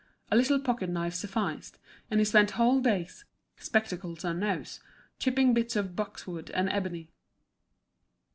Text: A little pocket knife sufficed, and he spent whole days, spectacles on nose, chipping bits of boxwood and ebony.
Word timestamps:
A 0.31 0.35
little 0.35 0.59
pocket 0.59 0.89
knife 0.89 1.13
sufficed, 1.13 1.77
and 2.09 2.19
he 2.19 2.23
spent 2.25 2.49
whole 2.57 2.81
days, 2.81 3.23
spectacles 3.57 4.25
on 4.25 4.39
nose, 4.39 4.79
chipping 5.19 5.53
bits 5.53 5.75
of 5.75 5.95
boxwood 5.95 6.49
and 6.55 6.67
ebony. 6.71 7.11